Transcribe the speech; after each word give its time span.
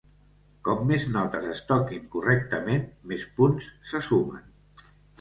Com 0.67 0.79
més 0.91 1.05
notes 1.17 1.45
es 1.51 1.61
toquin 1.73 2.09
correctament, 2.17 2.91
més 3.15 3.31
punts 3.39 3.71
se 3.93 4.07
sumen. 4.13 4.53